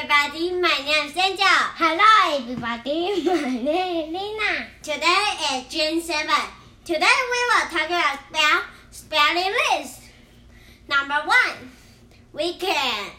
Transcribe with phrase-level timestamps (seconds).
[0.00, 0.52] everybody.
[0.52, 1.46] My name is Angel.
[1.76, 3.22] Hello, everybody.
[3.26, 4.66] My name is Lina.
[4.82, 6.26] Today is June 7.
[6.82, 10.00] Today we will talk about spell, spelling list.
[10.88, 11.70] Number one,
[12.32, 13.10] weekend.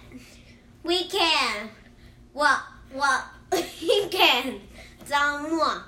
[0.84, 1.70] Weekend.
[2.34, 2.60] What?
[2.92, 3.26] What?
[3.52, 4.62] Weekend.
[5.08, 5.16] 周
[5.50, 5.84] 末.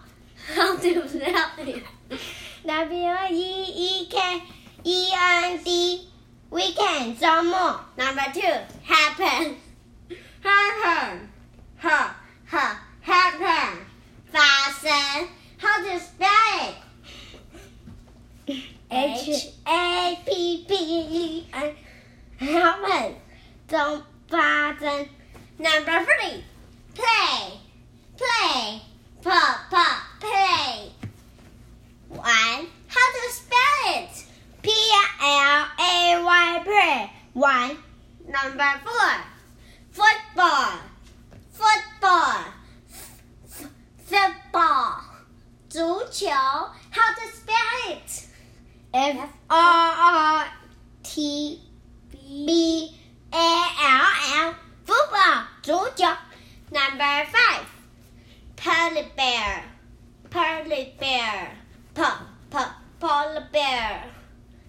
[0.56, 1.84] How to spell it?
[2.64, 4.42] W E E K
[4.84, 6.08] E N D.
[6.52, 7.82] Weekend 周末。
[7.98, 8.54] Number two,
[18.97, 21.75] H A P P E N
[22.41, 23.17] many
[23.67, 25.09] Don't bother.
[25.59, 26.45] Number three.
[26.95, 27.59] Play.
[28.17, 28.83] Play.
[29.21, 30.93] Pop pop play.
[32.09, 32.67] One.
[32.87, 34.25] How to spell it?
[34.63, 34.71] P
[35.21, 37.11] L A Y play.
[37.33, 37.77] One.
[38.29, 39.15] Number four.
[39.91, 40.79] Football.
[41.51, 42.45] Football.
[43.51, 43.71] F
[44.07, 45.01] football.
[45.69, 48.34] 足球，how to spell it?
[48.94, 49.18] F
[49.50, 50.44] O O
[51.04, 51.62] T
[52.46, 52.92] B
[53.32, 56.06] A L L football 足球
[56.72, 57.66] Number five,
[58.56, 59.64] polar bear.
[60.30, 61.58] Polar bear.
[61.96, 62.02] P,
[62.52, 62.58] p,
[63.00, 64.04] polar bear.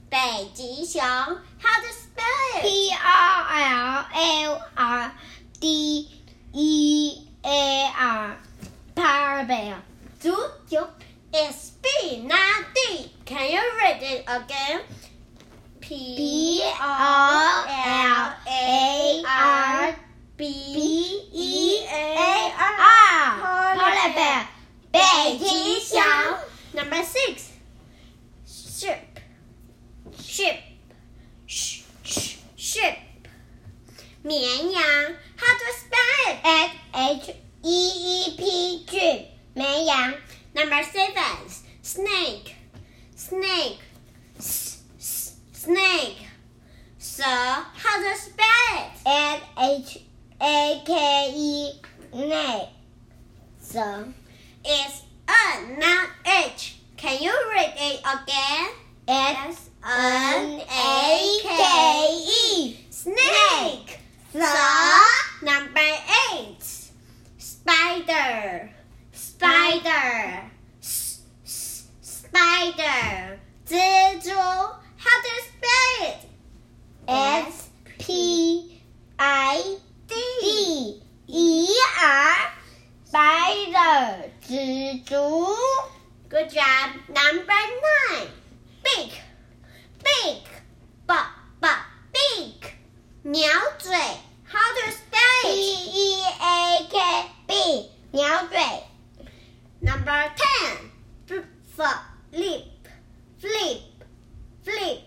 [0.08, 1.02] 北极熊.
[1.02, 2.24] How to spell
[2.56, 2.62] it?
[2.62, 5.12] P O L A R
[5.60, 6.08] D
[6.54, 8.36] E A R
[8.94, 9.76] polar bear
[10.18, 10.34] 足
[10.66, 10.88] 球
[11.34, 13.12] It's B, not D.
[13.24, 14.80] Can you read it again?
[15.80, 19.96] P P O L A R
[20.36, 23.42] B B E E A A R.
[23.42, 24.46] R polar bear
[24.92, 26.00] 北极熊
[26.74, 27.50] Number six,
[28.46, 29.20] ship.
[30.18, 30.56] Ship.
[31.46, 32.96] Sh, sh, ship.
[34.22, 34.82] 绵羊.
[35.36, 36.38] How to spell it?
[36.44, 40.14] S H E E P G 绵羊
[40.55, 41.49] Number seven,
[41.81, 42.55] snake.
[43.16, 43.79] Snake.
[44.38, 46.17] S, s, snake.
[46.97, 48.91] So, how to spell it?
[49.05, 49.99] S H
[50.41, 51.71] A K E
[52.11, 52.69] snake
[53.59, 54.05] so
[54.63, 56.77] It's N, not H.
[56.95, 58.69] Can you read it again?
[59.07, 63.99] S N A K E Snake.
[64.31, 64.39] so
[65.41, 65.91] Number
[66.33, 66.63] eight.
[67.38, 68.71] Spider.
[69.84, 70.50] Spider.
[70.81, 73.38] S, s, spider.
[73.66, 73.76] 蜘
[74.22, 74.32] 蛛.
[74.97, 76.20] How to spell it?
[77.06, 78.81] S P
[79.19, 79.76] I
[80.08, 81.69] D E
[82.00, 82.36] R
[83.04, 85.47] spider 蜘蛛
[86.31, 86.97] Good job.
[87.08, 88.28] Number nine.
[88.82, 89.12] Big.
[90.03, 90.42] Big.
[91.06, 91.14] B,
[91.60, 91.66] b,
[92.14, 92.72] big.
[93.25, 93.94] 鸟嘴.
[94.47, 95.91] How to spell P it?
[95.94, 96.98] E A K
[97.47, 98.83] B 鸟嘴
[99.81, 100.91] Number ten.
[101.30, 101.44] F,
[102.31, 102.66] flip.
[103.38, 103.81] Flip.
[104.63, 105.02] Flip.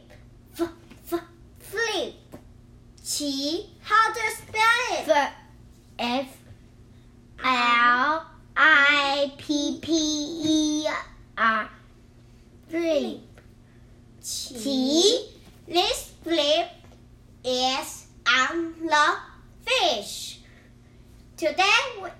[0.58, 0.70] F,
[1.12, 1.20] f,
[1.58, 2.14] flip.
[3.08, 3.70] 骑.
[3.82, 4.60] How to spell
[4.92, 5.08] it?
[5.08, 5.32] F
[5.98, 6.36] F
[7.42, 9.88] L I P P
[10.44, 10.86] E
[11.38, 11.68] R
[12.68, 13.20] flip
[14.20, 15.30] 骑.
[15.66, 16.68] This flip
[17.42, 19.16] is on the
[19.64, 20.40] fish.
[21.38, 21.62] Today
[22.02, 22.10] we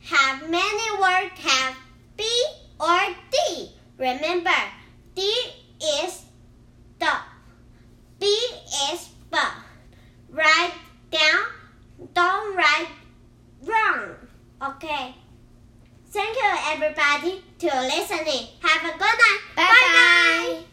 [0.00, 1.76] have many words have
[2.16, 2.24] B
[2.80, 3.00] or
[3.30, 3.70] D.
[3.98, 4.50] Remember,
[5.14, 5.22] D
[6.00, 6.24] is
[6.98, 7.12] the.
[8.18, 8.26] B
[8.92, 9.52] is bug.
[10.30, 10.72] Write
[11.10, 11.44] down,
[12.14, 12.88] don't write
[13.64, 14.14] wrong.
[14.62, 15.14] Okay.
[16.08, 18.48] Thank you everybody to listening.
[18.60, 19.40] Have a good night.
[19.56, 19.66] Bye bye.
[19.66, 20.54] bye.
[20.54, 20.64] bye.